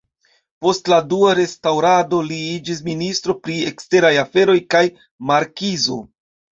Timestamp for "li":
2.31-2.39